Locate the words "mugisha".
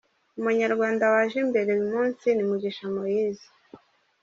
2.49-2.85